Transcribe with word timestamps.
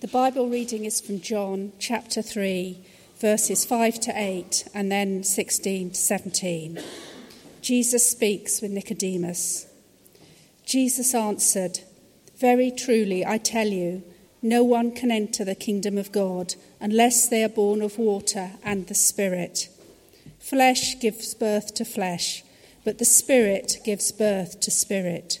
The 0.00 0.08
Bible 0.08 0.48
reading 0.48 0.86
is 0.86 0.98
from 0.98 1.20
John 1.20 1.72
chapter 1.78 2.22
3, 2.22 2.78
verses 3.18 3.66
5 3.66 4.00
to 4.00 4.12
8, 4.16 4.68
and 4.72 4.90
then 4.90 5.22
16 5.22 5.90
to 5.90 5.94
17. 5.94 6.80
Jesus 7.60 8.10
speaks 8.10 8.62
with 8.62 8.70
Nicodemus. 8.70 9.66
Jesus 10.64 11.14
answered, 11.14 11.80
Very 12.38 12.70
truly, 12.70 13.26
I 13.26 13.36
tell 13.36 13.66
you, 13.66 14.02
no 14.40 14.64
one 14.64 14.92
can 14.92 15.10
enter 15.10 15.44
the 15.44 15.54
kingdom 15.54 15.98
of 15.98 16.12
God 16.12 16.54
unless 16.80 17.28
they 17.28 17.44
are 17.44 17.50
born 17.50 17.82
of 17.82 17.98
water 17.98 18.52
and 18.64 18.86
the 18.86 18.94
Spirit. 18.94 19.68
Flesh 20.38 20.98
gives 20.98 21.34
birth 21.34 21.74
to 21.74 21.84
flesh, 21.84 22.42
but 22.86 22.96
the 22.96 23.04
Spirit 23.04 23.76
gives 23.84 24.12
birth 24.12 24.60
to 24.60 24.70
spirit. 24.70 25.40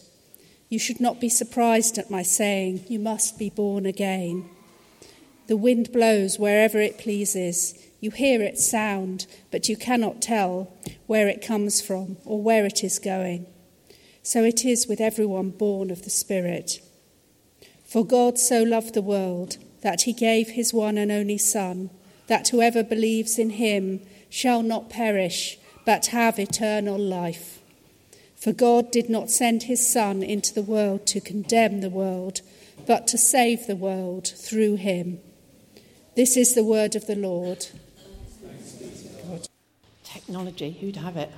You 0.70 0.78
should 0.78 1.00
not 1.00 1.20
be 1.20 1.28
surprised 1.28 1.98
at 1.98 2.12
my 2.12 2.22
saying, 2.22 2.84
You 2.88 3.00
must 3.00 3.38
be 3.40 3.50
born 3.50 3.86
again. 3.86 4.48
The 5.48 5.56
wind 5.56 5.90
blows 5.92 6.38
wherever 6.38 6.80
it 6.80 6.96
pleases. 6.96 7.74
You 7.98 8.12
hear 8.12 8.40
its 8.40 8.70
sound, 8.70 9.26
but 9.50 9.68
you 9.68 9.76
cannot 9.76 10.22
tell 10.22 10.72
where 11.08 11.26
it 11.26 11.44
comes 11.44 11.80
from 11.80 12.18
or 12.24 12.40
where 12.40 12.64
it 12.64 12.84
is 12.84 13.00
going. 13.00 13.46
So 14.22 14.44
it 14.44 14.64
is 14.64 14.86
with 14.86 15.00
everyone 15.00 15.50
born 15.50 15.90
of 15.90 16.02
the 16.02 16.10
Spirit. 16.10 16.80
For 17.84 18.06
God 18.06 18.38
so 18.38 18.62
loved 18.62 18.94
the 18.94 19.02
world 19.02 19.56
that 19.82 20.02
he 20.02 20.12
gave 20.12 20.50
his 20.50 20.72
one 20.72 20.96
and 20.96 21.10
only 21.10 21.38
Son, 21.38 21.90
that 22.28 22.50
whoever 22.50 22.84
believes 22.84 23.40
in 23.40 23.50
him 23.50 24.02
shall 24.28 24.62
not 24.62 24.88
perish, 24.88 25.58
but 25.84 26.06
have 26.06 26.38
eternal 26.38 26.96
life. 26.96 27.59
For 28.40 28.54
God 28.54 28.90
did 28.90 29.10
not 29.10 29.28
send 29.28 29.64
his 29.64 29.86
Son 29.86 30.22
into 30.22 30.54
the 30.54 30.62
world 30.62 31.06
to 31.08 31.20
condemn 31.20 31.82
the 31.82 31.90
world, 31.90 32.40
but 32.86 33.06
to 33.08 33.18
save 33.18 33.66
the 33.66 33.76
world 33.76 34.26
through 34.26 34.76
him. 34.76 35.20
This 36.16 36.38
is 36.38 36.54
the 36.54 36.64
word 36.64 36.96
of 36.96 37.06
the 37.06 37.16
Lord. 37.16 37.66
Technology, 40.02 40.70
who'd 40.80 40.96
have 40.96 41.18
it? 41.18 41.30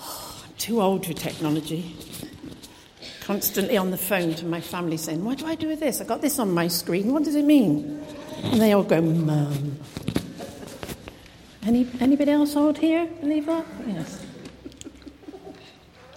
Oh, 0.00 0.42
I'm 0.44 0.54
too 0.58 0.82
old 0.82 1.06
for 1.06 1.12
technology. 1.12 1.94
Constantly 3.20 3.76
on 3.76 3.92
the 3.92 3.96
phone 3.96 4.34
to 4.34 4.46
my 4.46 4.60
family 4.60 4.96
saying, 4.96 5.24
What 5.24 5.38
do 5.38 5.46
I 5.46 5.54
do 5.54 5.68
with 5.68 5.78
this? 5.78 6.00
I 6.00 6.04
got 6.04 6.22
this 6.22 6.40
on 6.40 6.52
my 6.52 6.66
screen. 6.66 7.12
What 7.12 7.22
does 7.22 7.36
it 7.36 7.44
mean? 7.44 8.04
And 8.42 8.60
they 8.60 8.72
all 8.72 8.82
go, 8.82 9.00
Mum. 9.00 9.78
Any, 11.62 11.88
anybody 12.00 12.32
else 12.32 12.56
old 12.56 12.78
here? 12.78 13.06
Believe 13.20 13.46
that? 13.46 13.64
Yes. 13.86 14.24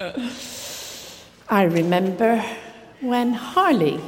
I 1.49 1.63
remember 1.63 2.43
when 3.01 3.33
Harley 3.33 3.99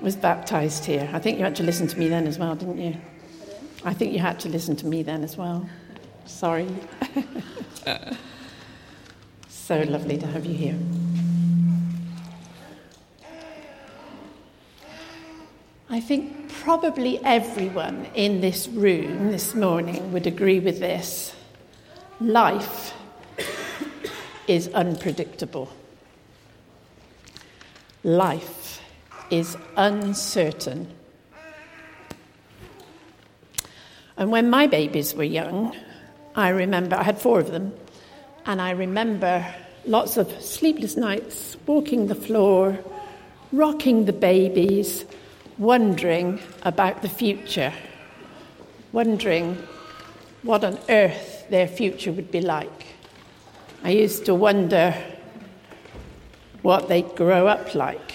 was 0.00 0.16
baptized 0.16 0.84
here. 0.84 1.08
I 1.12 1.20
think 1.20 1.38
you 1.38 1.44
had 1.44 1.54
to 1.56 1.62
listen 1.62 1.86
to 1.88 1.98
me 1.98 2.08
then 2.08 2.26
as 2.26 2.38
well, 2.38 2.56
didn't 2.56 2.78
you? 2.78 2.96
I 3.84 3.94
think 3.94 4.12
you 4.12 4.18
had 4.18 4.40
to 4.40 4.48
listen 4.48 4.74
to 4.76 4.86
me 4.86 5.02
then 5.04 5.22
as 5.22 5.36
well. 5.36 5.68
Sorry. 6.26 6.66
so 9.48 9.80
lovely 9.82 10.18
to 10.18 10.26
have 10.26 10.44
you 10.44 10.54
here. 10.54 10.76
I 15.88 16.00
think 16.00 16.52
probably 16.62 17.24
everyone 17.24 18.06
in 18.14 18.40
this 18.40 18.66
room 18.66 19.30
this 19.30 19.54
morning 19.54 20.12
would 20.12 20.26
agree 20.26 20.58
with 20.58 20.80
this. 20.80 21.34
Life 22.20 22.92
is 24.50 24.66
unpredictable. 24.74 25.70
Life 28.02 28.80
is 29.30 29.56
uncertain. 29.76 30.92
And 34.16 34.32
when 34.32 34.50
my 34.50 34.66
babies 34.66 35.14
were 35.14 35.22
young, 35.22 35.76
I 36.34 36.48
remember, 36.48 36.96
I 36.96 37.04
had 37.04 37.20
four 37.20 37.38
of 37.38 37.52
them, 37.52 37.72
and 38.44 38.60
I 38.60 38.72
remember 38.72 39.46
lots 39.86 40.16
of 40.16 40.28
sleepless 40.42 40.96
nights, 40.96 41.56
walking 41.64 42.08
the 42.08 42.16
floor, 42.16 42.76
rocking 43.52 44.06
the 44.06 44.12
babies, 44.12 45.04
wondering 45.58 46.40
about 46.62 47.02
the 47.02 47.08
future, 47.08 47.72
wondering 48.90 49.56
what 50.42 50.64
on 50.64 50.76
earth 50.88 51.48
their 51.50 51.68
future 51.68 52.10
would 52.10 52.32
be 52.32 52.40
like. 52.40 52.89
I 53.82 53.90
used 53.90 54.26
to 54.26 54.34
wonder 54.34 54.94
what 56.62 56.88
they'd 56.88 57.16
grow 57.16 57.46
up 57.46 57.74
like. 57.74 58.14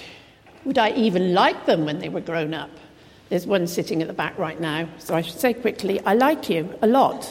Would 0.63 0.77
I 0.77 0.91
even 0.91 1.33
like 1.33 1.65
them 1.65 1.85
when 1.85 1.99
they 1.99 2.09
were 2.09 2.21
grown 2.21 2.53
up? 2.53 2.69
There's 3.29 3.47
one 3.47 3.65
sitting 3.65 4.01
at 4.01 4.07
the 4.07 4.13
back 4.13 4.37
right 4.37 4.59
now, 4.59 4.87
so 4.99 5.15
I 5.15 5.21
should 5.21 5.39
say 5.39 5.53
quickly 5.53 5.99
I 6.01 6.13
like 6.13 6.49
you 6.49 6.77
a 6.81 6.87
lot. 6.87 7.27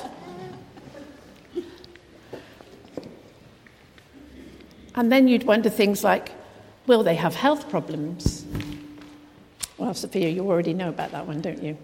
And 4.97 5.11
then 5.11 5.29
you'd 5.29 5.45
wonder 5.45 5.71
things 5.71 6.05
like 6.05 6.33
will 6.87 7.03
they 7.03 7.15
have 7.15 7.35
health 7.35 7.71
problems? 7.71 8.45
Well, 9.79 9.95
Sophia, 9.95 10.29
you 10.29 10.49
already 10.49 10.75
know 10.75 10.89
about 10.89 11.13
that 11.13 11.27
one, 11.27 11.41
don't 11.41 11.63
you? 11.63 11.77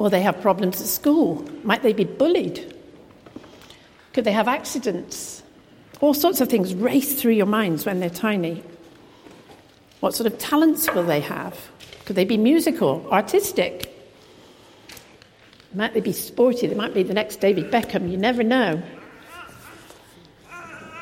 Will 0.00 0.08
they 0.08 0.22
have 0.22 0.40
problems 0.40 0.80
at 0.80 0.86
school? 0.86 1.46
Might 1.62 1.82
they 1.82 1.92
be 1.92 2.04
bullied? 2.04 2.74
Could 4.14 4.24
they 4.24 4.32
have 4.32 4.48
accidents? 4.48 5.42
All 6.00 6.14
sorts 6.14 6.40
of 6.40 6.48
things 6.48 6.74
race 6.74 7.20
through 7.20 7.34
your 7.34 7.44
minds 7.44 7.84
when 7.84 8.00
they're 8.00 8.08
tiny. 8.08 8.64
What 10.00 10.14
sort 10.14 10.26
of 10.26 10.38
talents 10.38 10.90
will 10.94 11.02
they 11.02 11.20
have? 11.20 11.54
Could 12.06 12.16
they 12.16 12.24
be 12.24 12.38
musical, 12.38 13.06
artistic? 13.12 13.94
Might 15.74 15.92
they 15.92 16.00
be 16.00 16.14
sporty? 16.14 16.66
They 16.66 16.74
might 16.74 16.94
be 16.94 17.02
the 17.02 17.12
next 17.12 17.40
David 17.40 17.70
Beckham. 17.70 18.10
You 18.10 18.16
never 18.16 18.42
know. 18.42 18.82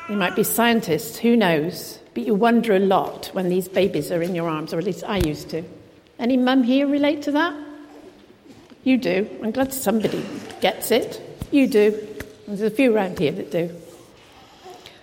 They 0.09 0.15
might 0.15 0.35
be 0.35 0.43
scientists. 0.43 1.17
Who 1.19 1.37
knows? 1.37 1.99
But 2.13 2.25
you 2.25 2.35
wonder 2.35 2.75
a 2.75 2.79
lot 2.79 3.27
when 3.27 3.47
these 3.47 3.69
babies 3.69 4.11
are 4.11 4.21
in 4.21 4.35
your 4.35 4.49
arms, 4.49 4.73
or 4.73 4.77
at 4.77 4.83
least 4.83 5.05
I 5.05 5.21
used 5.25 5.51
to. 5.51 5.63
Any 6.19 6.35
mum 6.35 6.63
here 6.63 6.85
relate 6.85 7.21
to 7.21 7.31
that? 7.31 7.68
You 8.83 8.97
do. 8.97 9.29
I'm 9.43 9.51
glad 9.51 9.73
somebody 9.73 10.25
gets 10.61 10.91
it. 10.91 11.21
You 11.51 11.67
do. 11.67 12.07
There's 12.47 12.61
a 12.61 12.69
few 12.69 12.95
around 12.95 13.19
here 13.19 13.31
that 13.31 13.51
do. 13.51 13.75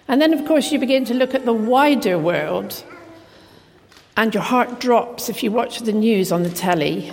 And 0.08 0.20
then, 0.20 0.32
of 0.32 0.46
course, 0.46 0.72
you 0.72 0.78
begin 0.78 1.04
to 1.06 1.14
look 1.14 1.34
at 1.34 1.44
the 1.44 1.52
wider 1.52 2.18
world, 2.18 2.84
and 4.16 4.32
your 4.32 4.42
heart 4.42 4.80
drops 4.80 5.28
if 5.28 5.42
you 5.42 5.50
watch 5.50 5.80
the 5.80 5.92
news 5.92 6.32
on 6.32 6.42
the 6.42 6.50
telly 6.50 7.12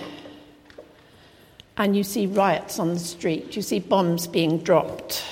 and 1.78 1.98
you 1.98 2.04
see 2.04 2.28
riots 2.28 2.80
on 2.80 2.94
the 2.94 3.00
street, 3.00 3.56
you 3.56 3.62
see 3.62 3.80
bombs 3.80 4.28
being 4.28 4.60
dropped. 4.60 5.24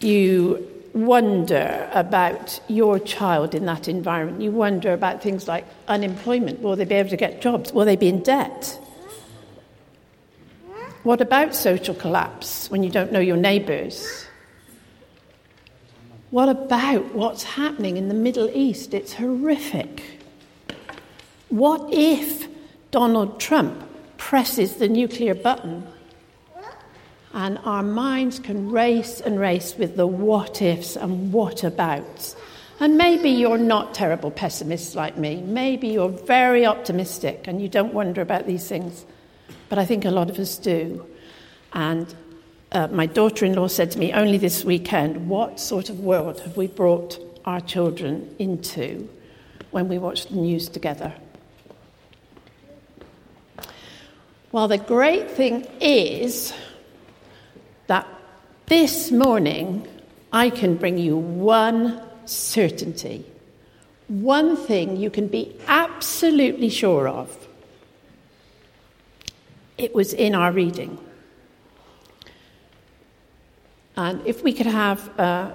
You 0.00 0.70
wonder 0.94 1.90
about 1.92 2.60
your 2.68 3.00
child 3.00 3.54
in 3.54 3.66
that 3.66 3.88
environment. 3.88 4.40
You 4.40 4.52
wonder 4.52 4.92
about 4.92 5.22
things 5.22 5.48
like 5.48 5.66
unemployment. 5.88 6.60
Will 6.60 6.76
they 6.76 6.84
be 6.84 6.94
able 6.94 7.10
to 7.10 7.16
get 7.16 7.40
jobs? 7.40 7.72
Will 7.72 7.84
they 7.84 7.96
be 7.96 8.08
in 8.08 8.22
debt? 8.22 8.78
What 11.04 11.20
about 11.20 11.54
social 11.54 11.94
collapse 11.94 12.70
when 12.70 12.82
you 12.82 12.88
don't 12.88 13.12
know 13.12 13.20
your 13.20 13.36
neighbours? 13.36 14.24
What 16.30 16.48
about 16.48 17.14
what's 17.14 17.42
happening 17.42 17.98
in 17.98 18.08
the 18.08 18.14
Middle 18.14 18.50
East? 18.54 18.94
It's 18.94 19.12
horrific. 19.12 20.02
What 21.50 21.92
if 21.92 22.48
Donald 22.90 23.38
Trump 23.38 23.86
presses 24.16 24.76
the 24.76 24.88
nuclear 24.88 25.34
button 25.34 25.86
and 27.34 27.58
our 27.64 27.82
minds 27.82 28.38
can 28.38 28.70
race 28.70 29.20
and 29.20 29.38
race 29.38 29.76
with 29.76 29.96
the 29.96 30.06
what 30.06 30.62
ifs 30.62 30.96
and 30.96 31.34
what 31.34 31.64
abouts? 31.64 32.34
And 32.80 32.96
maybe 32.96 33.28
you're 33.28 33.58
not 33.58 33.92
terrible 33.92 34.30
pessimists 34.30 34.94
like 34.94 35.18
me. 35.18 35.42
Maybe 35.42 35.88
you're 35.88 36.08
very 36.08 36.64
optimistic 36.64 37.46
and 37.46 37.60
you 37.60 37.68
don't 37.68 37.92
wonder 37.92 38.22
about 38.22 38.46
these 38.46 38.66
things 38.66 39.04
but 39.68 39.78
I 39.78 39.84
think 39.84 40.04
a 40.04 40.10
lot 40.10 40.30
of 40.30 40.38
us 40.38 40.56
do. 40.56 41.04
And 41.72 42.14
uh, 42.72 42.88
my 42.88 43.06
daughter 43.06 43.44
in 43.44 43.54
law 43.54 43.68
said 43.68 43.90
to 43.92 43.98
me 43.98 44.12
only 44.12 44.38
this 44.38 44.64
weekend, 44.64 45.28
What 45.28 45.60
sort 45.60 45.90
of 45.90 46.00
world 46.00 46.40
have 46.40 46.56
we 46.56 46.66
brought 46.66 47.18
our 47.44 47.60
children 47.60 48.34
into 48.38 49.08
when 49.70 49.88
we 49.88 49.98
watch 49.98 50.26
the 50.26 50.36
news 50.36 50.68
together? 50.68 51.12
Well, 54.52 54.68
the 54.68 54.78
great 54.78 55.30
thing 55.30 55.66
is 55.80 56.54
that 57.88 58.06
this 58.66 59.10
morning 59.10 59.86
I 60.32 60.50
can 60.50 60.76
bring 60.76 60.96
you 60.96 61.16
one 61.16 62.00
certainty, 62.24 63.26
one 64.08 64.56
thing 64.56 64.96
you 64.96 65.10
can 65.10 65.26
be 65.26 65.56
absolutely 65.66 66.70
sure 66.70 67.08
of. 67.08 67.36
It 69.76 69.94
was 69.94 70.12
in 70.12 70.34
our 70.34 70.52
reading. 70.52 70.98
And 73.96 74.26
if 74.26 74.42
we 74.42 74.52
could 74.52 74.66
have 74.66 75.18
uh, 75.18 75.52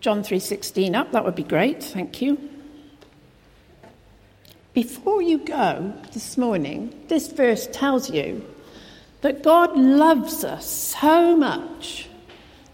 John 0.00 0.22
3:16 0.22 0.94
up, 0.94 1.12
that 1.12 1.24
would 1.24 1.34
be 1.34 1.42
great. 1.42 1.82
Thank 1.82 2.22
you. 2.22 2.38
Before 4.74 5.20
you 5.20 5.38
go 5.38 5.92
this 6.12 6.38
morning, 6.38 7.04
this 7.08 7.28
verse 7.28 7.68
tells 7.72 8.08
you 8.08 8.42
that 9.20 9.42
God 9.42 9.76
loves 9.76 10.44
us 10.44 10.66
so 10.66 11.36
much 11.36 12.08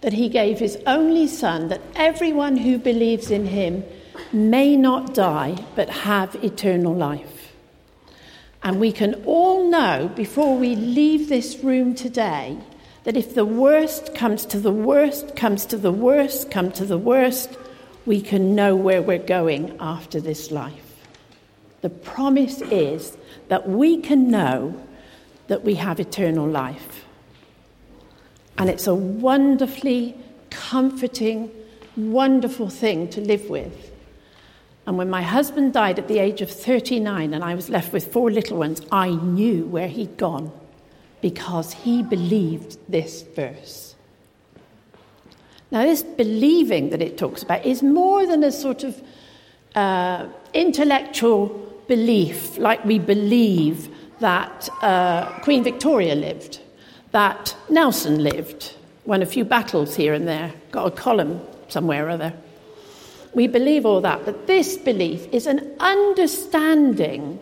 that 0.00 0.12
he 0.12 0.28
gave 0.28 0.60
his 0.60 0.78
only 0.86 1.26
son 1.26 1.68
that 1.68 1.80
everyone 1.96 2.56
who 2.56 2.78
believes 2.78 3.32
in 3.32 3.46
him 3.46 3.84
may 4.32 4.76
not 4.76 5.12
die 5.12 5.56
but 5.74 5.88
have 5.88 6.36
eternal 6.36 6.94
life. 6.94 7.52
And 8.62 8.78
we 8.78 8.92
can 8.92 9.14
all 9.24 9.57
know 9.70 10.10
before 10.14 10.56
we 10.56 10.74
leave 10.76 11.28
this 11.28 11.58
room 11.58 11.94
today 11.94 12.58
that 13.04 13.16
if 13.16 13.34
the 13.34 13.44
worst 13.44 14.14
comes 14.14 14.44
to 14.46 14.60
the 14.60 14.72
worst, 14.72 15.34
comes 15.36 15.64
to 15.66 15.76
the 15.76 15.92
worst, 15.92 16.50
come 16.50 16.70
to 16.72 16.84
the 16.84 16.98
worst, 16.98 17.56
we 18.04 18.20
can 18.20 18.54
know 18.54 18.74
where 18.74 19.00
we're 19.00 19.18
going 19.18 19.76
after 19.80 20.20
this 20.20 20.50
life. 20.50 21.06
The 21.80 21.90
promise 21.90 22.60
is 22.62 23.16
that 23.48 23.68
we 23.68 24.00
can 24.00 24.30
know 24.30 24.74
that 25.46 25.64
we 25.64 25.74
have 25.76 26.00
eternal 26.00 26.46
life. 26.46 27.04
And 28.58 28.68
it's 28.68 28.86
a 28.86 28.94
wonderfully 28.94 30.16
comforting, 30.50 31.50
wonderful 31.96 32.68
thing 32.68 33.08
to 33.10 33.20
live 33.20 33.48
with. 33.48 33.87
And 34.88 34.96
when 34.96 35.10
my 35.10 35.20
husband 35.20 35.74
died 35.74 35.98
at 35.98 36.08
the 36.08 36.18
age 36.18 36.40
of 36.40 36.50
39 36.50 37.34
and 37.34 37.44
I 37.44 37.54
was 37.54 37.68
left 37.68 37.92
with 37.92 38.10
four 38.10 38.30
little 38.30 38.56
ones, 38.56 38.80
I 38.90 39.10
knew 39.10 39.66
where 39.66 39.86
he'd 39.86 40.16
gone 40.16 40.50
because 41.20 41.74
he 41.74 42.02
believed 42.02 42.78
this 42.88 43.20
verse. 43.36 43.96
Now, 45.70 45.82
this 45.82 46.02
believing 46.02 46.88
that 46.88 47.02
it 47.02 47.18
talks 47.18 47.42
about 47.42 47.66
is 47.66 47.82
more 47.82 48.26
than 48.26 48.42
a 48.42 48.50
sort 48.50 48.82
of 48.82 49.02
uh, 49.74 50.26
intellectual 50.54 51.48
belief, 51.86 52.56
like 52.56 52.82
we 52.86 52.98
believe 52.98 53.90
that 54.20 54.70
uh, 54.80 55.38
Queen 55.40 55.62
Victoria 55.62 56.14
lived, 56.14 56.60
that 57.10 57.54
Nelson 57.68 58.22
lived, 58.22 58.74
won 59.04 59.20
a 59.20 59.26
few 59.26 59.44
battles 59.44 59.96
here 59.96 60.14
and 60.14 60.26
there, 60.26 60.54
got 60.70 60.86
a 60.86 60.90
column 60.90 61.42
somewhere 61.68 62.06
or 62.06 62.08
other. 62.08 62.32
We 63.38 63.46
believe 63.46 63.86
all 63.86 64.00
that, 64.00 64.24
but 64.24 64.48
this 64.48 64.76
belief 64.76 65.28
is 65.32 65.46
an 65.46 65.60
understanding 65.78 67.38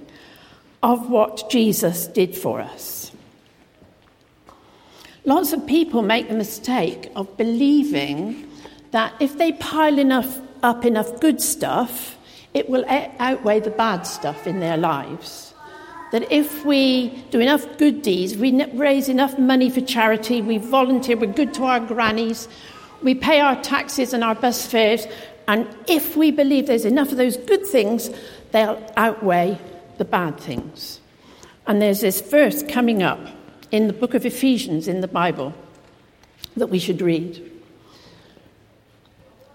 of 0.83 1.09
what 1.09 1.49
Jesus 1.49 2.07
did 2.07 2.37
for 2.37 2.61
us. 2.61 3.13
Lots 5.25 5.55
of 5.55 5.67
people 5.67 6.03
make 6.03 6.29
the 6.29 6.35
mistake 6.35 7.11
of 7.17 7.35
believing 7.39 8.47
that 8.91 9.15
if 9.21 9.39
they 9.39 9.53
pile 9.53 9.99
enough 9.99 10.39
up 10.63 10.85
enough 10.85 11.19
good 11.19 11.41
stuff, 11.41 12.19
it 12.53 12.69
will 12.69 12.85
outweigh 13.19 13.61
the 13.61 13.71
bad 13.71 14.03
stuff 14.03 14.47
in 14.47 14.61
their 14.61 14.77
lives. 14.77 15.55
That 16.13 16.31
if 16.31 16.63
we 16.67 17.09
do 17.31 17.41
enough 17.41 17.79
good 17.79 18.03
deeds, 18.03 18.37
we 18.37 18.63
raise 18.75 19.09
enough 19.09 19.39
money 19.39 19.71
for 19.71 19.81
charity, 19.81 20.43
we 20.43 20.59
volunteer, 20.59 21.17
we're 21.17 21.33
good 21.33 21.55
to 21.55 21.65
our 21.65 21.81
grannies, 21.81 22.49
we 23.03 23.15
pay 23.15 23.41
our 23.41 23.57
taxes 23.63 24.13
and 24.13 24.23
our 24.23 24.35
bus 24.35 24.67
fares, 24.67 25.07
and 25.49 25.69
if 25.87 26.17
we 26.17 26.31
believe 26.31 26.67
there's 26.67 26.85
enough 26.85 27.11
of 27.13 27.19
those 27.19 27.37
good 27.37 27.67
things, 27.67 28.11
they'll 28.53 28.83
outweigh 28.97 29.59
the 29.99 30.05
bad 30.05 30.39
things. 30.39 31.01
And 31.67 31.81
there's 31.81 32.01
this 32.01 32.21
verse 32.21 32.63
coming 32.63 33.03
up 33.03 33.21
in 33.71 33.87
the 33.87 33.93
book 33.93 34.15
of 34.15 34.25
Ephesians 34.25 34.89
in 34.89 35.01
the 35.01 35.09
Bible 35.09 35.55
that 36.57 36.69
we 36.69 36.79
should 36.79 37.03
read. 37.03 37.53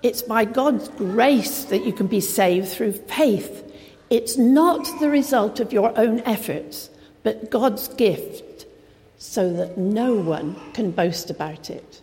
It's 0.03 0.21
by 0.21 0.45
God's 0.45 0.87
grace 0.89 1.65
that 1.65 1.85
you 1.85 1.93
can 1.93 2.07
be 2.07 2.21
saved 2.21 2.69
through 2.69 2.93
faith. 2.93 3.63
It's 4.09 4.37
not 4.37 4.99
the 4.99 5.09
result 5.09 5.59
of 5.59 5.71
your 5.71 5.97
own 5.97 6.21
efforts, 6.21 6.89
but 7.23 7.51
God's 7.51 7.87
gift, 7.89 8.65
so 9.17 9.53
that 9.53 9.77
no 9.77 10.15
one 10.15 10.55
can 10.73 10.91
boast 10.91 11.29
about 11.29 11.69
it. 11.69 12.01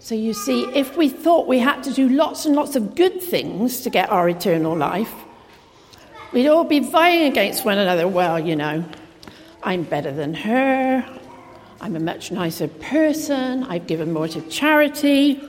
So 0.00 0.14
you 0.14 0.32
see, 0.32 0.64
if 0.74 0.96
we 0.96 1.08
thought 1.08 1.46
we 1.46 1.58
had 1.58 1.82
to 1.82 1.92
do 1.92 2.08
lots 2.08 2.46
and 2.46 2.54
lots 2.54 2.76
of 2.76 2.94
good 2.94 3.20
things 3.20 3.80
to 3.82 3.90
get 3.90 4.10
our 4.10 4.28
eternal 4.28 4.76
life, 4.76 5.12
we'd 6.32 6.48
all 6.48 6.64
be 6.64 6.78
vying 6.78 7.30
against 7.30 7.64
one 7.64 7.78
another. 7.78 8.06
Well, 8.06 8.38
you 8.38 8.54
know, 8.54 8.84
I'm 9.62 9.82
better 9.82 10.12
than 10.12 10.34
her. 10.34 11.04
I'm 11.80 11.96
a 11.96 12.00
much 12.00 12.30
nicer 12.30 12.68
person. 12.68 13.64
I've 13.64 13.86
given 13.86 14.12
more 14.12 14.28
to 14.28 14.40
charity. 14.42 15.42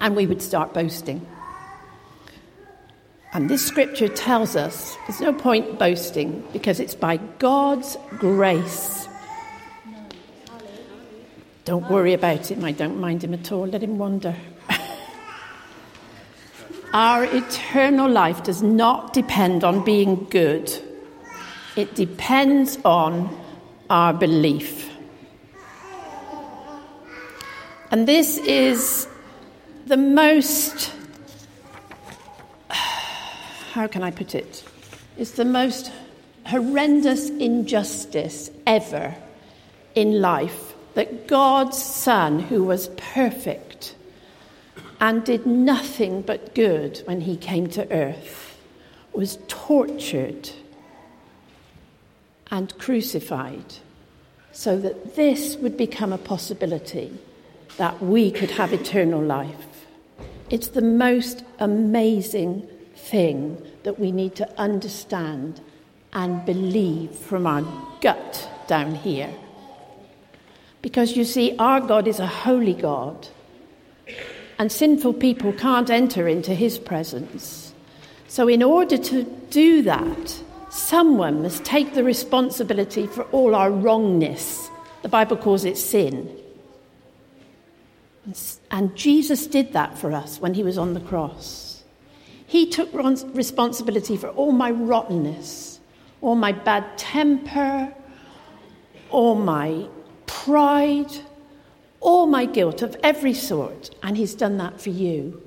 And 0.00 0.16
we 0.16 0.26
would 0.26 0.42
start 0.42 0.74
boasting. 0.74 1.24
And 3.32 3.48
this 3.48 3.64
scripture 3.64 4.08
tells 4.08 4.56
us 4.56 4.96
there's 5.06 5.20
no 5.20 5.32
point 5.32 5.78
boasting 5.78 6.46
because 6.52 6.80
it's 6.80 6.94
by 6.94 7.16
God's 7.38 7.96
grace. 8.18 9.08
Don't 11.64 11.88
worry 11.88 12.12
about 12.12 12.50
him. 12.50 12.64
I 12.64 12.72
don't 12.72 12.98
mind 12.98 13.22
him 13.22 13.34
at 13.34 13.52
all. 13.52 13.66
Let 13.66 13.82
him 13.82 13.98
wander. 13.98 14.34
Our 16.92 17.24
eternal 17.24 18.10
life 18.10 18.42
does 18.42 18.62
not 18.62 19.12
depend 19.12 19.64
on 19.64 19.84
being 19.84 20.26
good, 20.28 20.70
it 21.76 21.94
depends 21.94 22.78
on 22.84 23.38
our 23.88 24.12
belief. 24.12 24.90
And 27.90 28.08
this 28.08 28.38
is 28.38 29.06
the 29.86 29.96
most, 29.96 30.92
how 32.68 33.86
can 33.86 34.02
I 34.02 34.10
put 34.10 34.34
it? 34.34 34.64
It's 35.16 35.32
the 35.32 35.44
most 35.44 35.92
horrendous 36.46 37.30
injustice 37.30 38.50
ever 38.66 39.14
in 39.94 40.20
life 40.20 40.71
that 40.94 41.26
God's 41.26 41.82
Son, 41.82 42.38
who 42.38 42.64
was 42.64 42.88
perfect 42.96 43.94
and 45.00 45.24
did 45.24 45.46
nothing 45.46 46.22
but 46.22 46.54
good 46.54 47.02
when 47.06 47.22
he 47.22 47.36
came 47.36 47.68
to 47.70 47.90
earth, 47.92 48.58
was 49.12 49.38
tortured 49.48 50.50
and 52.50 52.76
crucified 52.78 53.74
so 54.52 54.78
that 54.78 55.16
this 55.16 55.56
would 55.56 55.76
become 55.76 56.12
a 56.12 56.18
possibility 56.18 57.10
that 57.78 58.02
we 58.02 58.30
could 58.30 58.50
have 58.50 58.72
eternal 58.72 59.20
life. 59.20 59.86
It's 60.50 60.68
the 60.68 60.82
most 60.82 61.44
amazing 61.58 62.68
thing 62.94 63.60
that 63.84 63.98
we 63.98 64.12
need 64.12 64.36
to 64.36 64.60
understand 64.60 65.60
and 66.12 66.44
believe 66.44 67.12
from 67.12 67.46
our 67.46 67.64
gut 68.02 68.48
down 68.66 68.94
here. 68.94 69.32
Because 70.82 71.16
you 71.16 71.24
see, 71.24 71.56
our 71.58 71.80
God 71.80 72.06
is 72.06 72.18
a 72.18 72.26
holy 72.26 72.74
God, 72.74 73.28
and 74.58 74.70
sinful 74.70 75.14
people 75.14 75.52
can't 75.52 75.88
enter 75.88 76.28
into 76.28 76.54
his 76.54 76.78
presence. 76.78 77.72
So, 78.28 78.48
in 78.48 78.62
order 78.62 78.98
to 78.98 79.22
do 79.50 79.82
that, 79.82 80.42
Someone 80.72 81.42
must 81.42 81.66
take 81.66 81.92
the 81.92 82.02
responsibility 82.02 83.06
for 83.06 83.24
all 83.24 83.54
our 83.54 83.70
wrongness. 83.70 84.70
The 85.02 85.08
Bible 85.10 85.36
calls 85.36 85.66
it 85.66 85.76
sin. 85.76 86.34
And 88.70 88.96
Jesus 88.96 89.46
did 89.46 89.74
that 89.74 89.98
for 89.98 90.12
us 90.12 90.40
when 90.40 90.54
he 90.54 90.62
was 90.62 90.78
on 90.78 90.94
the 90.94 91.00
cross. 91.00 91.84
He 92.46 92.70
took 92.70 92.88
responsibility 92.94 94.16
for 94.16 94.30
all 94.30 94.52
my 94.52 94.70
rottenness, 94.70 95.78
all 96.22 96.36
my 96.36 96.52
bad 96.52 96.96
temper, 96.96 97.92
all 99.10 99.34
my 99.34 99.86
pride, 100.44 101.12
all 102.00 102.26
my 102.26 102.44
guilt 102.44 102.82
of 102.82 102.96
every 103.02 103.34
sort. 103.34 103.90
And 104.02 104.16
he's 104.16 104.34
done 104.34 104.58
that 104.58 104.80
for 104.80 104.90
you. 104.90 105.42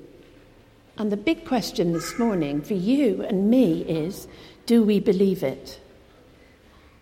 And 0.98 1.12
the 1.12 1.16
big 1.16 1.44
question 1.44 1.92
this 1.92 2.18
morning 2.18 2.62
for 2.62 2.74
you 2.74 3.22
and 3.22 3.50
me 3.50 3.82
is 3.82 4.26
do 4.64 4.82
we 4.82 4.98
believe 4.98 5.42
it? 5.42 5.80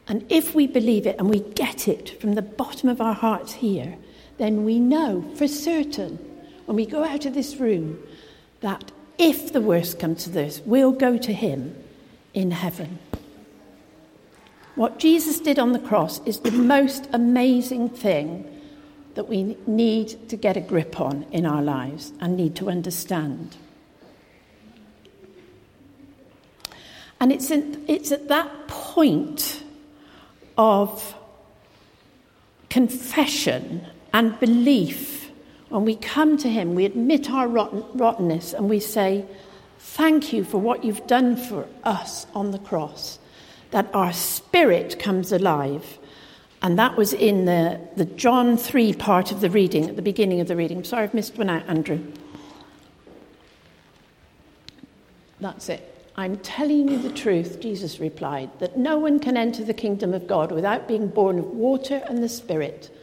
And 0.09 0.27
if 0.29 0.55
we 0.55 0.67
believe 0.67 1.07
it 1.07 1.17
and 1.19 1.31
we 1.31 1.41
get 1.41 1.89
it 1.89 2.21
from 2.21 2.35
the 2.35 2.43
bottom 2.43 2.89
of 2.89 3.01
our 3.01 3.15
hearts 3.15 3.53
here, 3.53 3.97
then 4.39 4.65
we 4.65 4.79
know 4.79 5.25
for 5.37 5.47
certain 5.47 6.19
when 6.67 6.77
we 6.77 6.87
go 6.87 7.05
out 7.05 7.25
of 7.25 7.35
this 7.35 7.57
room 7.57 8.03
that 8.61 8.91
if 9.19 9.53
the 9.53 9.61
worst 9.61 9.99
comes 9.99 10.25
to 10.25 10.31
this, 10.31 10.61
we'll 10.67 10.93
go 10.93 11.17
to 11.17 11.33
Him 11.33 11.77
in 12.35 12.51
heaven. 12.51 12.99
What 14.75 14.99
Jesus 14.99 15.41
did 15.41 15.59
on 15.59 15.73
the 15.73 15.79
cross 15.79 16.21
is 16.27 16.41
the 16.41 16.51
most 16.51 17.09
amazing 17.13 17.89
thing 17.91 18.51
that 19.15 19.29
we 19.29 19.57
need 19.67 20.29
to 20.29 20.37
get 20.37 20.57
a 20.57 20.61
grip 20.61 21.01
on 21.01 21.25
in 21.31 21.47
our 21.47 21.63
lives 21.63 22.13
and 22.21 22.37
need 22.37 22.57
to 22.57 22.69
understand. 22.69 23.57
And 27.21 27.33
it's, 27.33 27.51
in, 27.51 27.85
it's 27.87 28.11
at 28.11 28.29
that 28.29 28.67
point 28.67 29.63
of 30.59 31.15
confession 32.69 33.87
and 34.13 34.39
belief 34.41 35.25
When 35.75 35.85
we 35.85 35.97
come 35.97 36.37
to 36.37 36.49
Him, 36.49 36.77
we 36.77 36.85
admit 36.85 37.33
our 37.33 37.49
rotten, 37.49 37.83
rottenness 37.95 38.53
and 38.53 38.71
we 38.71 38.79
say, 38.79 39.25
Thank 39.81 40.33
you 40.33 40.45
for 40.45 40.59
what 40.59 40.85
you've 40.85 41.05
done 41.09 41.37
for 41.37 41.67
us 41.83 42.29
on 42.33 42.53
the 42.53 42.61
cross, 42.61 43.19
that 43.75 43.93
our 43.93 44.13
spirit 44.13 45.01
comes 45.01 45.33
alive. 45.33 45.99
And 46.63 46.79
that 46.79 46.97
was 46.97 47.13
in 47.13 47.45
the, 47.45 47.81
the 47.97 48.05
John 48.05 48.57
3 48.57 48.93
part 48.95 49.33
of 49.33 49.41
the 49.41 49.51
reading, 49.51 49.89
at 49.89 49.97
the 49.97 50.01
beginning 50.01 50.39
of 50.39 50.47
the 50.47 50.55
reading. 50.55 50.85
Sorry, 50.85 51.03
I've 51.03 51.13
missed 51.13 51.37
one 51.37 51.51
out, 51.51 51.69
Andrew. 51.69 51.99
That's 55.41 55.69
it. 55.69 55.91
I'm 56.15 56.37
telling 56.37 56.89
you 56.89 56.99
the 56.99 57.11
truth, 57.11 57.59
Jesus 57.59 57.99
replied, 57.99 58.57
that 58.61 58.79
no 58.79 58.97
one 58.97 59.19
can 59.19 59.37
enter 59.37 59.65
the 59.65 59.75
kingdom 59.75 60.15
of 60.15 60.29
God 60.29 60.53
without 60.53 60.87
being 60.87 61.09
born 61.09 61.41
of 61.41 61.47
water 61.47 62.01
and 62.09 62.23
the 62.23 62.29
Spirit. 62.29 62.97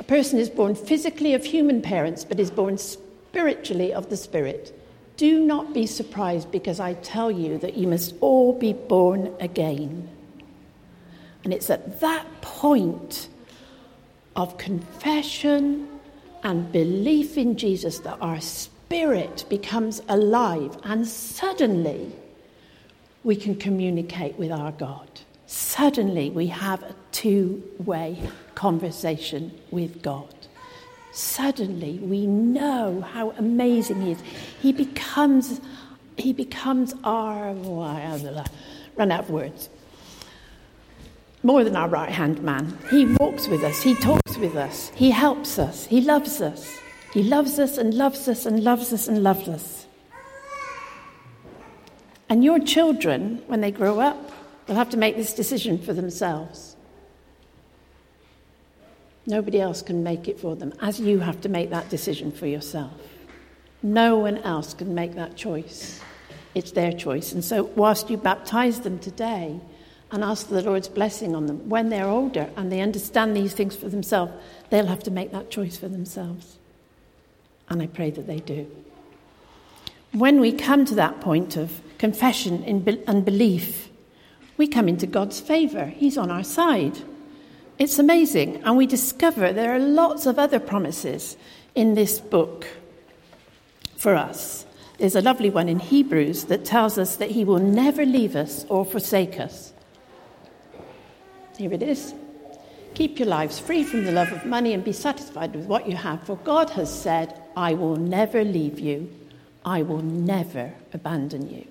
A 0.00 0.02
person 0.02 0.40
is 0.40 0.50
born 0.50 0.74
physically 0.74 1.32
of 1.32 1.44
human 1.44 1.80
parents, 1.80 2.24
but 2.24 2.40
is 2.40 2.50
born 2.50 2.76
spiritually 2.76 3.94
of 3.94 4.10
the 4.10 4.16
Spirit. 4.16 4.76
Do 5.22 5.38
not 5.38 5.72
be 5.72 5.86
surprised 5.86 6.50
because 6.50 6.80
I 6.80 6.94
tell 6.94 7.30
you 7.30 7.56
that 7.58 7.76
you 7.76 7.86
must 7.86 8.16
all 8.20 8.52
be 8.52 8.72
born 8.72 9.32
again. 9.38 10.08
And 11.44 11.54
it's 11.54 11.70
at 11.70 12.00
that 12.00 12.26
point 12.40 13.28
of 14.34 14.58
confession 14.58 15.86
and 16.42 16.72
belief 16.72 17.38
in 17.38 17.56
Jesus 17.56 18.00
that 18.00 18.18
our 18.20 18.40
spirit 18.40 19.44
becomes 19.48 20.02
alive, 20.08 20.76
and 20.82 21.06
suddenly 21.06 22.10
we 23.22 23.36
can 23.36 23.54
communicate 23.54 24.36
with 24.40 24.50
our 24.50 24.72
God. 24.72 25.20
Suddenly 25.46 26.30
we 26.30 26.48
have 26.48 26.82
a 26.82 26.96
two 27.12 27.62
way 27.78 28.18
conversation 28.56 29.56
with 29.70 30.02
God. 30.02 30.41
Suddenly 31.12 31.98
we 31.98 32.26
know 32.26 33.02
how 33.02 33.30
amazing 33.32 34.02
He 34.02 34.12
is. 34.12 34.22
He 34.60 34.72
becomes, 34.72 35.60
he 36.16 36.32
becomes 36.32 36.94
our, 37.04 37.50
oh, 37.50 38.44
run 38.96 39.12
out 39.12 39.20
of 39.20 39.30
words. 39.30 39.68
More 41.42 41.64
than 41.64 41.76
our 41.76 41.88
right 41.88 42.10
hand 42.10 42.42
man. 42.42 42.78
He 42.90 43.04
walks 43.20 43.48
with 43.48 43.62
us, 43.62 43.82
He 43.82 43.94
talks 43.94 44.36
with 44.38 44.56
us, 44.56 44.90
He 44.94 45.10
helps 45.10 45.58
us, 45.58 45.86
He 45.86 46.00
loves 46.00 46.40
us. 46.40 46.78
He 47.12 47.22
loves 47.22 47.58
us 47.58 47.76
and 47.76 47.92
loves 47.92 48.26
us 48.26 48.46
and 48.46 48.64
loves 48.64 48.90
us 48.90 49.06
and 49.06 49.22
loves 49.22 49.46
us. 49.46 49.86
And 52.30 52.42
your 52.42 52.58
children, 52.58 53.42
when 53.48 53.60
they 53.60 53.70
grow 53.70 54.00
up, 54.00 54.32
will 54.66 54.76
have 54.76 54.88
to 54.90 54.96
make 54.96 55.16
this 55.16 55.34
decision 55.34 55.76
for 55.76 55.92
themselves. 55.92 56.71
Nobody 59.26 59.60
else 59.60 59.82
can 59.82 60.02
make 60.02 60.26
it 60.28 60.40
for 60.40 60.56
them, 60.56 60.72
as 60.80 60.98
you 60.98 61.20
have 61.20 61.40
to 61.42 61.48
make 61.48 61.70
that 61.70 61.88
decision 61.88 62.32
for 62.32 62.46
yourself. 62.46 62.92
No 63.82 64.18
one 64.18 64.38
else 64.38 64.74
can 64.74 64.94
make 64.94 65.14
that 65.14 65.36
choice. 65.36 66.00
It's 66.54 66.72
their 66.72 66.92
choice. 66.92 67.32
And 67.32 67.44
so, 67.44 67.64
whilst 67.76 68.10
you 68.10 68.16
baptize 68.16 68.80
them 68.80 68.98
today 68.98 69.60
and 70.10 70.22
ask 70.22 70.48
the 70.48 70.62
Lord's 70.62 70.88
blessing 70.88 71.34
on 71.34 71.46
them, 71.46 71.68
when 71.68 71.88
they're 71.88 72.08
older 72.08 72.50
and 72.56 72.70
they 72.70 72.80
understand 72.80 73.36
these 73.36 73.54
things 73.54 73.76
for 73.76 73.88
themselves, 73.88 74.32
they'll 74.70 74.86
have 74.86 75.02
to 75.04 75.10
make 75.10 75.32
that 75.32 75.50
choice 75.50 75.76
for 75.76 75.88
themselves. 75.88 76.58
And 77.68 77.80
I 77.80 77.86
pray 77.86 78.10
that 78.10 78.26
they 78.26 78.40
do. 78.40 78.70
When 80.12 80.40
we 80.40 80.52
come 80.52 80.84
to 80.86 80.94
that 80.96 81.20
point 81.20 81.56
of 81.56 81.80
confession 81.96 82.62
and 82.64 83.24
belief, 83.24 83.88
we 84.56 84.66
come 84.68 84.88
into 84.88 85.06
God's 85.06 85.40
favour. 85.40 85.86
He's 85.86 86.18
on 86.18 86.30
our 86.30 86.44
side. 86.44 86.98
It's 87.82 87.98
amazing. 87.98 88.62
And 88.62 88.76
we 88.76 88.86
discover 88.86 89.52
there 89.52 89.74
are 89.74 89.80
lots 89.80 90.26
of 90.26 90.38
other 90.38 90.60
promises 90.60 91.36
in 91.74 91.94
this 91.94 92.20
book 92.20 92.64
for 93.96 94.14
us. 94.14 94.64
There's 94.98 95.16
a 95.16 95.20
lovely 95.20 95.50
one 95.50 95.68
in 95.68 95.80
Hebrews 95.80 96.44
that 96.44 96.64
tells 96.64 96.96
us 96.96 97.16
that 97.16 97.32
He 97.32 97.44
will 97.44 97.58
never 97.58 98.06
leave 98.06 98.36
us 98.36 98.64
or 98.68 98.84
forsake 98.84 99.40
us. 99.40 99.72
Here 101.58 101.72
it 101.72 101.82
is. 101.82 102.14
Keep 102.94 103.18
your 103.18 103.26
lives 103.26 103.58
free 103.58 103.82
from 103.82 104.04
the 104.04 104.12
love 104.12 104.30
of 104.30 104.46
money 104.46 104.74
and 104.74 104.84
be 104.84 104.92
satisfied 104.92 105.52
with 105.52 105.66
what 105.66 105.88
you 105.88 105.96
have, 105.96 106.22
for 106.22 106.36
God 106.36 106.70
has 106.70 106.88
said, 106.88 107.42
I 107.56 107.74
will 107.74 107.96
never 107.96 108.44
leave 108.44 108.78
you, 108.78 109.10
I 109.64 109.82
will 109.82 110.02
never 110.02 110.72
abandon 110.92 111.50
you. 111.50 111.66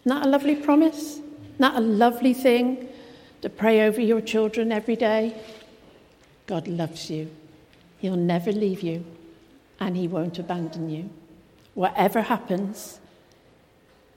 Isn't 0.00 0.18
that 0.18 0.26
a 0.26 0.28
lovely 0.28 0.56
promise? 0.56 1.12
Isn't 1.12 1.58
that 1.60 1.76
a 1.76 1.80
lovely 1.80 2.34
thing 2.34 2.90
to 3.46 3.50
pray 3.50 3.82
over 3.82 4.00
your 4.00 4.20
children 4.20 4.72
every 4.72 4.96
day? 4.96 5.32
God 6.48 6.66
loves 6.66 7.08
you. 7.10 7.30
He'll 7.98 8.16
never 8.16 8.50
leave 8.50 8.82
you 8.82 9.04
and 9.78 9.96
He 9.96 10.08
won't 10.08 10.40
abandon 10.40 10.90
you. 10.90 11.08
Whatever 11.74 12.22
happens, 12.22 12.98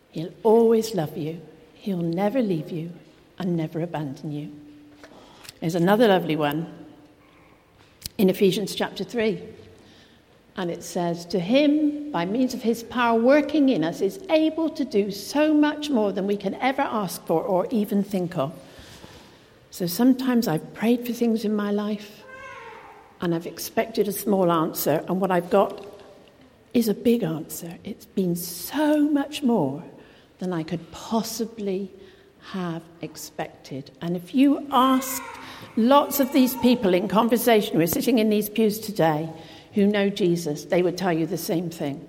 He'll 0.10 0.34
always 0.42 0.96
love 0.96 1.16
you. 1.16 1.42
He'll 1.76 2.02
never 2.02 2.42
leave 2.42 2.72
you 2.72 2.92
and 3.38 3.56
never 3.56 3.82
abandon 3.82 4.32
you. 4.32 4.52
There's 5.60 5.76
another 5.76 6.08
lovely 6.08 6.36
one 6.36 6.88
in 8.18 8.32
Ephesians 8.32 8.74
chapter 8.74 9.04
3. 9.04 9.44
And 10.58 10.72
it 10.72 10.82
says, 10.82 11.28
To 11.28 11.40
him, 11.40 12.12
by 12.12 12.26
means 12.26 12.56
of 12.56 12.64
his 12.64 12.82
power 12.82 13.22
working 13.22 13.70
in 13.70 13.84
us, 13.84 14.02
is 14.02 14.26
able 14.32 14.72
to 14.72 14.84
do 14.84 15.12
so 15.12 15.54
much 15.54 15.92
more 15.92 16.12
than 16.12 16.26
we 16.26 16.36
can 16.36 16.56
ever 16.56 16.82
ask 16.82 17.24
for 17.28 17.44
or 17.44 17.68
even 17.70 18.04
think 18.04 18.36
of. 18.36 18.60
So 19.72 19.86
sometimes 19.86 20.48
I've 20.48 20.74
prayed 20.74 21.06
for 21.06 21.14
things 21.14 21.46
in 21.46 21.56
my 21.56 21.72
life 21.72 22.24
and 23.22 23.36
I've 23.36 23.46
expected 23.46 24.08
a 24.08 24.14
small 24.14 24.52
answer, 24.52 25.04
and 25.08 25.20
what 25.20 25.30
I've 25.30 25.50
got 25.50 25.86
is 26.74 26.88
a 26.88 26.94
big 26.94 27.22
answer. 27.22 27.78
It's 27.84 28.06
been 28.06 28.36
so 28.36 29.10
much 29.10 29.44
more 29.44 29.84
than 30.38 30.54
I 30.54 30.64
could 30.64 30.92
possibly 30.92 31.92
have 32.52 32.82
expected. 33.02 33.92
And 34.02 34.16
if 34.16 34.34
you 34.34 34.66
asked 34.72 35.22
lots 35.76 36.22
of 36.22 36.32
these 36.32 36.56
people 36.58 36.94
in 36.94 37.10
conversation 37.10 37.76
who 37.76 37.82
are 37.82 37.88
sitting 37.88 38.20
in 38.20 38.30
these 38.30 38.50
pews 38.50 38.80
today, 38.80 39.30
who 39.74 39.86
know 39.86 40.10
Jesus, 40.10 40.66
they 40.66 40.82
would 40.82 40.98
tell 40.98 41.12
you 41.12 41.26
the 41.26 41.38
same 41.38 41.70
thing 41.70 42.08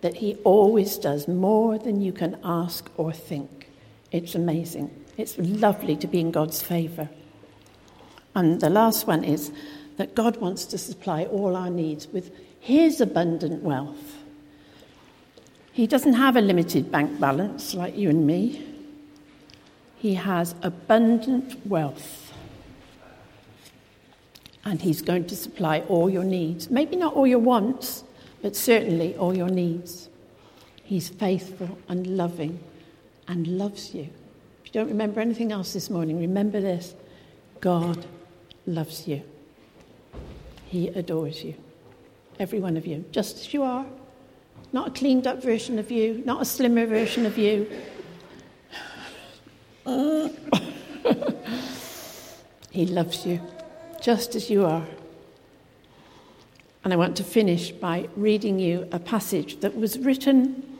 that 0.00 0.14
he 0.14 0.34
always 0.44 0.96
does 0.98 1.28
more 1.28 1.78
than 1.78 2.00
you 2.00 2.12
can 2.12 2.36
ask 2.42 2.90
or 2.96 3.12
think. 3.12 3.70
It's 4.10 4.34
amazing. 4.34 4.90
It's 5.18 5.36
lovely 5.36 5.96
to 5.96 6.06
be 6.06 6.20
in 6.20 6.30
God's 6.30 6.62
favour. 6.62 7.10
And 8.34 8.60
the 8.60 8.70
last 8.70 9.06
one 9.06 9.24
is 9.24 9.52
that 9.98 10.14
God 10.14 10.38
wants 10.38 10.64
to 10.66 10.78
supply 10.78 11.24
all 11.24 11.56
our 11.56 11.68
needs 11.68 12.06
with 12.08 12.30
his 12.60 13.00
abundant 13.00 13.62
wealth. 13.62 14.16
He 15.72 15.86
doesn't 15.86 16.14
have 16.14 16.36
a 16.36 16.40
limited 16.40 16.90
bank 16.90 17.20
balance 17.20 17.74
like 17.74 17.96
you 17.96 18.08
and 18.08 18.26
me. 18.26 18.64
He 19.96 20.14
has 20.14 20.54
abundant 20.62 21.66
wealth 21.66 22.32
and 24.64 24.82
He's 24.82 25.00
going 25.00 25.26
to 25.26 25.36
supply 25.36 25.80
all 25.88 26.10
your 26.10 26.24
needs. 26.24 26.68
Maybe 26.70 26.96
not 26.96 27.14
all 27.14 27.26
your 27.26 27.38
wants, 27.38 28.04
but 28.42 28.54
certainly 28.54 29.16
all 29.16 29.34
your 29.36 29.48
needs. 29.48 30.08
He's 30.84 31.08
faithful 31.08 31.78
and 31.88 32.06
loving 32.06 32.60
and 33.26 33.46
loves 33.46 33.94
you. 33.94 34.10
If 34.68 34.74
you 34.74 34.82
don't 34.82 34.90
remember 34.90 35.22
anything 35.22 35.50
else 35.50 35.72
this 35.72 35.88
morning, 35.88 36.20
remember 36.20 36.60
this 36.60 36.94
God 37.62 38.04
loves 38.66 39.08
you, 39.08 39.22
He 40.66 40.88
adores 40.88 41.42
you. 41.42 41.54
Every 42.38 42.60
one 42.60 42.76
of 42.76 42.86
you, 42.86 43.06
just 43.10 43.38
as 43.38 43.54
you 43.54 43.62
are. 43.62 43.86
Not 44.74 44.88
a 44.88 44.90
cleaned 44.90 45.26
up 45.26 45.42
version 45.42 45.78
of 45.78 45.90
you, 45.90 46.22
not 46.26 46.42
a 46.42 46.44
slimmer 46.44 46.84
version 46.84 47.24
of 47.24 47.38
you. 47.38 47.66
he 52.70 52.84
loves 52.84 53.24
you 53.24 53.40
just 54.02 54.34
as 54.34 54.50
you 54.50 54.66
are. 54.66 54.86
And 56.84 56.92
I 56.92 56.96
want 56.96 57.16
to 57.16 57.24
finish 57.24 57.70
by 57.70 58.10
reading 58.16 58.58
you 58.58 58.86
a 58.92 58.98
passage 58.98 59.60
that 59.60 59.74
was 59.74 59.98
written 59.98 60.77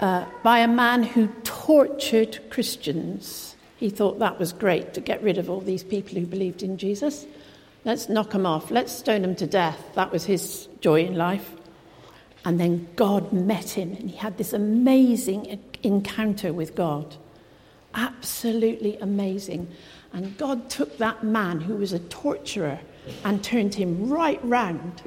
uh, 0.00 0.26
by 0.42 0.58
a 0.60 0.68
man 0.68 1.02
who 1.02 1.28
tortured 1.44 2.38
Christians. 2.50 3.56
He 3.78 3.90
thought 3.90 4.18
that 4.18 4.38
was 4.38 4.52
great 4.52 4.94
to 4.94 5.00
get 5.00 5.22
rid 5.22 5.38
of 5.38 5.50
all 5.50 5.60
these 5.60 5.84
people 5.84 6.18
who 6.18 6.26
believed 6.26 6.62
in 6.62 6.78
Jesus. 6.78 7.26
Let's 7.84 8.08
knock 8.08 8.30
them 8.30 8.46
off. 8.46 8.70
Let's 8.70 8.92
stone 8.92 9.22
them 9.22 9.36
to 9.36 9.46
death. 9.46 9.94
That 9.94 10.10
was 10.10 10.24
his 10.24 10.68
joy 10.80 11.04
in 11.04 11.14
life. 11.16 11.52
And 12.44 12.60
then 12.60 12.88
God 12.96 13.32
met 13.32 13.70
him, 13.70 13.92
and 13.92 14.10
he 14.10 14.16
had 14.16 14.38
this 14.38 14.52
amazing 14.52 15.60
encounter 15.82 16.52
with 16.52 16.74
God. 16.74 17.16
Absolutely 17.94 18.96
amazing. 18.98 19.68
And 20.12 20.36
God 20.38 20.70
took 20.70 20.98
that 20.98 21.24
man 21.24 21.60
who 21.60 21.76
was 21.76 21.92
a 21.92 21.98
torturer 21.98 22.78
and 23.24 23.42
turned 23.42 23.74
him 23.74 24.08
right 24.08 24.40
round. 24.44 25.02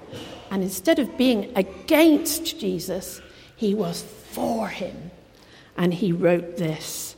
And 0.52 0.64
instead 0.64 1.00
of 1.00 1.18
being 1.18 1.52
against 1.56 2.60
Jesus, 2.60 3.22
he 3.60 3.76
was 3.76 4.02
for 4.02 4.70
him. 4.70 5.12
And 5.76 5.94
he 5.94 6.14
wrote 6.14 6.56
this 6.56 7.18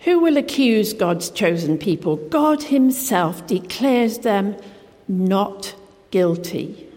Who 0.00 0.18
will 0.18 0.36
accuse 0.36 0.92
God's 0.92 1.30
chosen 1.30 1.78
people? 1.78 2.16
God 2.16 2.64
Himself 2.64 3.46
declares 3.46 4.18
them 4.18 4.56
not 5.06 5.76
guilty. 6.10 6.88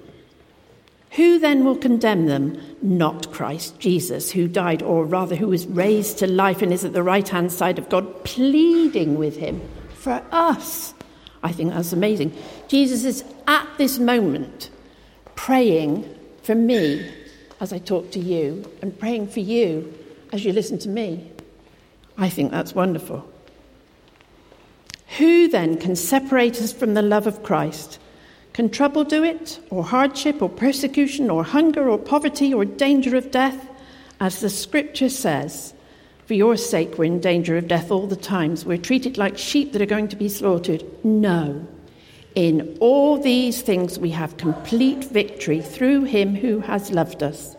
Who 1.11 1.37
then 1.37 1.63
will 1.65 1.77
condemn 1.77 2.25
them? 2.25 2.59
Not 2.81 3.31
Christ 3.31 3.79
Jesus, 3.79 4.31
who 4.31 4.47
died, 4.47 4.81
or 4.81 5.05
rather, 5.05 5.35
who 5.35 5.49
was 5.49 5.67
raised 5.67 6.17
to 6.19 6.27
life 6.27 6.63
and 6.63 6.73
is 6.73 6.83
at 6.83 6.93
the 6.93 7.03
right 7.03 7.27
hand 7.27 7.51
side 7.51 7.77
of 7.77 7.89
God, 7.89 8.23
pleading 8.23 9.19
with 9.19 9.37
Him 9.37 9.61
for 9.93 10.23
us. 10.31 10.95
I 11.43 11.51
think 11.51 11.73
that's 11.73 11.93
amazing. 11.93 12.35
Jesus 12.67 13.03
is 13.03 13.23
at 13.47 13.67
this 13.77 13.99
moment 13.99 14.69
praying 15.35 16.09
for 16.41 16.55
me 16.55 17.05
as 17.59 17.71
I 17.71 17.77
talk 17.77 18.11
to 18.11 18.19
you, 18.19 18.69
and 18.81 18.97
praying 18.99 19.27
for 19.27 19.39
you 19.39 19.93
as 20.33 20.43
you 20.43 20.51
listen 20.51 20.77
to 20.79 20.89
me. 20.89 21.31
I 22.17 22.27
think 22.27 22.51
that's 22.51 22.75
wonderful. 22.75 23.25
Who 25.17 25.47
then 25.47 25.77
can 25.77 25.95
separate 25.95 26.61
us 26.61 26.73
from 26.73 26.93
the 26.93 27.01
love 27.01 27.25
of 27.25 27.41
Christ? 27.41 27.99
Can 28.51 28.69
trouble 28.69 29.05
do 29.05 29.23
it, 29.23 29.59
or 29.69 29.83
hardship, 29.83 30.41
or 30.41 30.49
persecution, 30.49 31.29
or 31.29 31.45
hunger, 31.45 31.87
or 31.87 31.97
poverty, 31.97 32.53
or 32.53 32.65
danger 32.65 33.15
of 33.15 33.31
death? 33.31 33.69
As 34.19 34.41
the 34.41 34.49
scripture 34.49 35.09
says, 35.09 35.72
for 36.25 36.33
your 36.33 36.55
sake 36.55 36.97
we're 36.97 37.05
in 37.05 37.19
danger 37.19 37.57
of 37.57 37.67
death 37.67 37.91
all 37.91 38.07
the 38.07 38.15
times. 38.15 38.65
We're 38.65 38.77
treated 38.77 39.17
like 39.17 39.37
sheep 39.37 39.73
that 39.73 39.81
are 39.81 39.85
going 39.85 40.07
to 40.09 40.15
be 40.15 40.29
slaughtered. 40.29 40.83
No. 41.03 41.67
In 42.35 42.77
all 42.79 43.21
these 43.21 43.61
things 43.61 43.99
we 43.99 44.09
have 44.11 44.37
complete 44.37 45.05
victory 45.05 45.61
through 45.61 46.05
him 46.05 46.35
who 46.35 46.59
has 46.59 46.91
loved 46.91 47.21
us. 47.21 47.55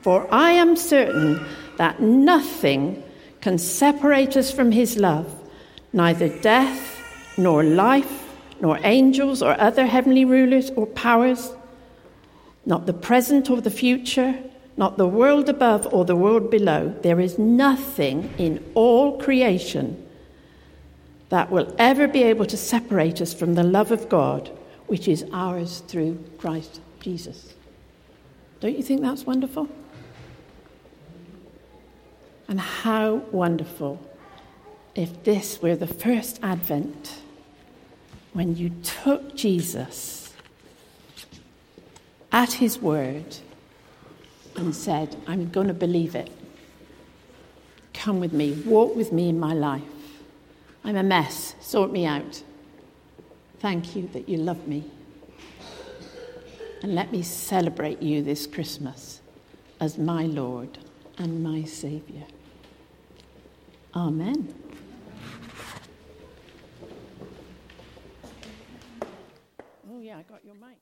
For 0.00 0.26
I 0.32 0.52
am 0.52 0.76
certain 0.76 1.44
that 1.76 2.00
nothing 2.00 3.02
can 3.40 3.58
separate 3.58 4.36
us 4.36 4.50
from 4.50 4.72
his 4.72 4.96
love, 4.96 5.32
neither 5.92 6.28
death, 6.40 7.00
nor 7.36 7.62
life, 7.62 8.28
nor 8.60 8.80
angels, 8.82 9.42
or 9.42 9.58
other 9.60 9.86
heavenly 9.86 10.24
rulers 10.24 10.70
or 10.70 10.86
powers, 10.86 11.52
not 12.66 12.86
the 12.86 12.92
present 12.92 13.48
or 13.48 13.60
the 13.60 13.70
future, 13.70 14.36
not 14.78 14.96
the 14.96 15.08
world 15.08 15.48
above 15.48 15.92
or 15.92 16.04
the 16.04 16.16
world 16.16 16.50
below. 16.50 16.94
There 17.02 17.20
is 17.20 17.38
nothing 17.38 18.32
in 18.38 18.64
all 18.74 19.18
creation 19.18 20.06
that 21.28 21.50
will 21.50 21.74
ever 21.78 22.06
be 22.06 22.22
able 22.22 22.46
to 22.46 22.56
separate 22.56 23.20
us 23.20 23.34
from 23.34 23.54
the 23.54 23.64
love 23.64 23.90
of 23.90 24.08
God, 24.08 24.50
which 24.86 25.08
is 25.08 25.26
ours 25.32 25.82
through 25.88 26.24
Christ 26.38 26.80
Jesus. 27.00 27.54
Don't 28.60 28.76
you 28.76 28.82
think 28.82 29.02
that's 29.02 29.26
wonderful? 29.26 29.68
And 32.46 32.60
how 32.60 33.16
wonderful 33.32 34.00
if 34.94 35.22
this 35.24 35.60
were 35.60 35.76
the 35.76 35.86
first 35.86 36.38
advent 36.42 37.20
when 38.32 38.56
you 38.56 38.70
took 38.82 39.34
Jesus 39.34 40.32
at 42.32 42.54
his 42.54 42.78
word 42.78 43.36
and 44.58 44.74
said, 44.74 45.16
I'm 45.26 45.48
going 45.50 45.68
to 45.68 45.74
believe 45.74 46.14
it. 46.14 46.30
Come 47.94 48.20
with 48.20 48.32
me, 48.32 48.52
walk 48.64 48.94
with 48.94 49.12
me 49.12 49.28
in 49.28 49.40
my 49.40 49.52
life. 49.52 49.82
I'm 50.84 50.96
a 50.96 51.02
mess, 51.02 51.54
sort 51.60 51.90
me 51.90 52.06
out. 52.06 52.42
Thank 53.60 53.96
you 53.96 54.08
that 54.12 54.28
you 54.28 54.38
love 54.38 54.66
me. 54.66 54.84
And 56.82 56.94
let 56.94 57.10
me 57.10 57.22
celebrate 57.22 58.00
you 58.00 58.22
this 58.22 58.46
Christmas 58.46 59.20
as 59.80 59.98
my 59.98 60.24
Lord 60.24 60.78
and 61.18 61.42
my 61.42 61.64
Saviour. 61.64 62.24
Amen. 63.94 64.54
Oh, 69.90 70.00
yeah, 70.00 70.18
I 70.18 70.22
got 70.22 70.44
your 70.44 70.54
mic. 70.54 70.78